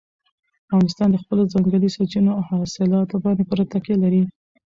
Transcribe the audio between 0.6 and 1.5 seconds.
افغانستان د خپلو